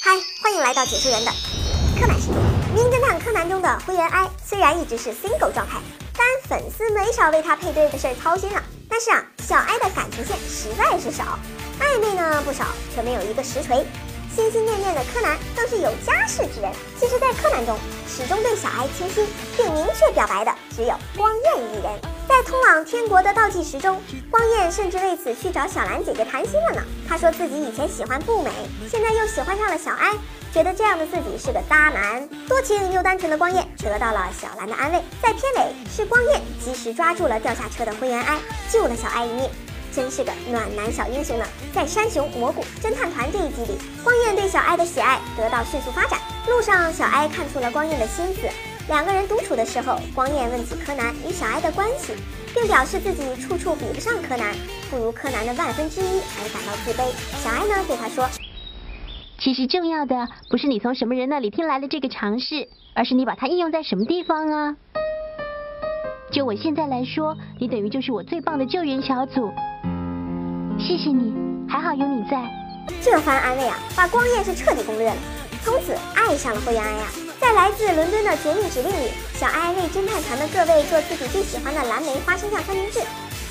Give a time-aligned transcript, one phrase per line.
[0.00, 0.10] 嗨，
[0.42, 1.30] 欢迎来到解说员的
[2.00, 2.32] 柯南世界。
[2.74, 5.80] 名侦探柯南中的灰原哀虽然一直是 single 状态，
[6.16, 8.62] 但粉丝没少为他配对的事操心啊。
[8.88, 11.38] 但是啊，小哀的感情线实在是少，
[11.80, 12.64] 暧昧呢不少，
[12.94, 13.86] 却没有一个实锤。
[14.34, 16.72] 心心念念的柯南更是有家室之人。
[16.98, 17.78] 其实，在柯南中，
[18.08, 19.24] 始终对小哀倾心
[19.56, 22.13] 并明确表白的只有光彦一人。
[22.26, 26.82] 在通往天国的倒计时中，光彦甚至为此去找小兰姐姐谈心了呢。
[27.06, 28.50] 他说自己以前喜欢步美，
[28.88, 30.12] 现在又喜欢上了小哀，
[30.52, 32.26] 觉得这样的自己是个渣男。
[32.48, 35.02] 多情又单纯的光彦得到了小兰的安慰。
[35.22, 38.38] 在片尾，是光彦及时抓住了掉下车的灰原哀，
[38.70, 39.50] 救了小哀一命。
[39.94, 41.46] 真是个暖男小英雄呢！
[41.72, 46.18] 在山熊蘑菇侦探团这一集里，光彦对小哀的喜爱得到迅速发展。
[46.48, 48.40] 路上，小哀看出了光彦的心思。
[48.88, 52.12] 两个人独处的时候，光彦问起柯南与小哀的关系，
[52.54, 54.54] 并表示自己处处比不上柯南，
[54.90, 57.04] 不如柯南的万分之一而感到自卑。
[57.42, 58.28] 小哀呢对他说
[59.40, 64.76] ：“其实重要的不是你从什么人那里听来了这个常识，而是你把它应用在什么地方啊。
[66.30, 69.50] 就我现在来说，你等于就是我最棒的救援小组。”
[70.78, 71.32] 谢谢你，
[71.66, 72.50] 还好有你在。
[73.00, 75.16] 这番安慰啊，把光彦是彻底攻略了，
[75.62, 77.06] 从此爱上了灰原哀呀。
[77.40, 83.00] 在来自伦敦的绝密指令里，小哀为侦探团的各位做自己最喜欢的蓝莓花生酱三明治，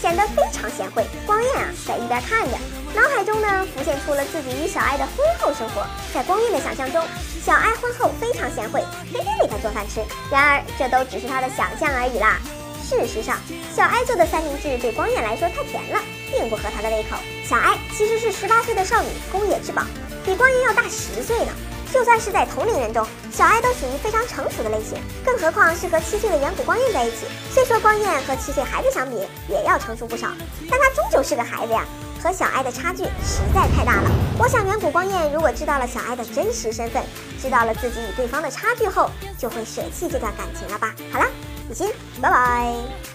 [0.02, 1.06] 显得非常贤惠。
[1.26, 2.58] 光彦啊，在一边看着，
[2.96, 5.86] 脑海中呢浮现出了自己与小哀的婚后生活。
[6.14, 7.04] 在光彦的想象中，
[7.44, 10.02] 小哀婚后非常贤惠，天天为他做饭吃。
[10.32, 12.40] 然而，这都只是他的想象而已啦。
[12.84, 13.38] 事实上，
[13.76, 16.00] 小哀做的三明治对光彦来说太甜了，
[16.32, 17.18] 并不合他的胃口。
[17.48, 19.84] 小哀其实是十八岁的少女，宫野之宝，
[20.26, 21.52] 比光彦要大十岁呢。
[21.94, 27.28] 就算是在同龄人中，小爱都属于非常成熟的类型，更何况是和七岁的远古光彦在一起。
[27.52, 29.16] 虽说光彦和七岁孩子相比
[29.48, 30.30] 也要成熟不少，
[30.70, 31.86] 但他终究是个孩子呀，
[32.22, 34.10] 和小爱的差距实在太大了。
[34.40, 37.04] 我想远古光彦如果知道了小爱的真实身份，
[37.40, 40.96] 知道了自己与对方的差距后，就会舍弃这段感情了吧。
[41.12, 41.28] 好了。
[41.70, 41.88] 再见，
[42.22, 43.13] 拜拜。